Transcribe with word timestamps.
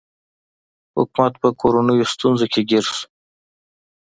حکومت 0.97 1.33
په 1.41 1.47
کورنیو 1.59 2.09
ستونزو 2.13 2.45
کې 2.51 2.61
ګیر 2.69 2.85
شو. 2.95 3.05